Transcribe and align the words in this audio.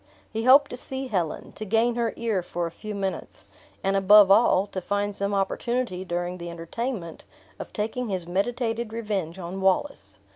He 0.31 0.45
hoped 0.45 0.71
to 0.71 0.77
see 0.77 1.09
Helen, 1.09 1.51
to 1.51 1.63
gain 1.63 1.93
her 1.93 2.11
ear 2.17 2.41
for 2.41 2.65
a 2.65 2.71
few 2.71 2.95
minutes; 2.95 3.45
and, 3.83 3.95
above 3.95 4.31
all, 4.31 4.65
to 4.65 4.81
find 4.81 5.15
some 5.15 5.31
opportunity 5.35 6.03
during 6.03 6.39
the 6.39 6.49
entertainment 6.49 7.23
of 7.59 7.71
taking 7.71 8.09
his 8.09 8.25
meditated 8.25 8.93
revenge 8.93 9.37
on 9.37 9.61
Wallace. 9.61 10.17